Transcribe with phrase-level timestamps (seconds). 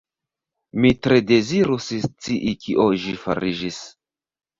[0.85, 3.79] Mi tre dezirus scii, kio ĝi fariĝis.